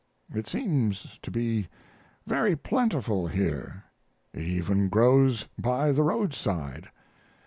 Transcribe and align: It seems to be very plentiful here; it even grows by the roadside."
It 0.33 0.47
seems 0.47 1.19
to 1.21 1.29
be 1.29 1.67
very 2.25 2.55
plentiful 2.55 3.27
here; 3.27 3.83
it 4.33 4.41
even 4.41 4.89
grows 4.89 5.45
by 5.59 5.91
the 5.91 6.01
roadside." 6.01 6.89